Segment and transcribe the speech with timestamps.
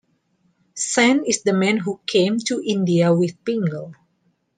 [0.73, 3.93] Sen is the man who came to India with Pingle.